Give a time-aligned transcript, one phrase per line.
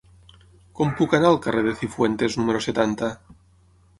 [0.79, 3.13] Com puc anar al carrer de Cifuentes número setanta?